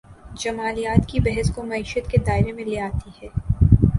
[0.35, 3.27] جمالیات کی بحث کو معیشت کے دائرے میں لے آتی ہے۔